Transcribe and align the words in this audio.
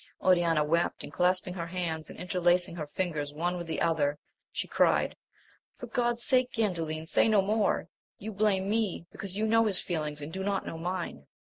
Oriana 0.19 0.63
wept, 0.63 1.03
and 1.03 1.13
clasping 1.13 1.53
her 1.53 1.67
hands 1.67 2.09
and 2.09 2.17
interlacing 2.17 2.75
her 2.75 2.87
fingers 2.87 3.35
one 3.35 3.55
with 3.55 3.67
the 3.67 3.79
other, 3.79 4.17
she 4.51 4.67
cried, 4.67 5.15
for 5.77 5.85
God's 5.85 6.23
sake, 6.23 6.51
GandaUn, 6.53 7.07
say 7.07 7.27
no 7.27 7.43
more; 7.43 7.87
you 8.17 8.31
blame 8.31 8.67
me, 8.67 9.05
because 9.11 9.37
you 9.37 9.45
know 9.45 9.65
his 9.65 9.79
feelings 9.79 10.23
and 10.23 10.33
do 10.33 10.43
not 10.43 10.65
know 10.65 10.79
mine. 10.79 11.27